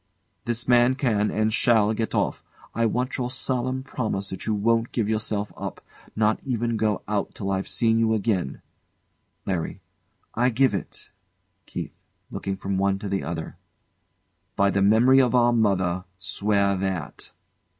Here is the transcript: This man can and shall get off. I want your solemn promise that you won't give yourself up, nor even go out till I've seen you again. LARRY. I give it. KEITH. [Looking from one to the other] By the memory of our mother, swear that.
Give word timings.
This 0.45 0.67
man 0.67 0.95
can 0.95 1.29
and 1.29 1.53
shall 1.53 1.93
get 1.93 2.15
off. 2.15 2.43
I 2.73 2.87
want 2.87 3.19
your 3.19 3.29
solemn 3.29 3.83
promise 3.83 4.31
that 4.31 4.47
you 4.47 4.55
won't 4.55 4.91
give 4.91 5.07
yourself 5.07 5.53
up, 5.55 5.79
nor 6.15 6.39
even 6.43 6.75
go 6.75 7.03
out 7.07 7.35
till 7.35 7.51
I've 7.51 7.67
seen 7.67 7.99
you 7.99 8.15
again. 8.15 8.63
LARRY. 9.45 9.79
I 10.33 10.49
give 10.49 10.73
it. 10.73 11.11
KEITH. 11.67 11.91
[Looking 12.31 12.57
from 12.57 12.79
one 12.79 12.97
to 12.97 13.07
the 13.09 13.21
other] 13.23 13.57
By 14.55 14.71
the 14.71 14.81
memory 14.81 15.21
of 15.21 15.35
our 15.35 15.53
mother, 15.53 16.05
swear 16.17 16.75
that. 16.77 17.31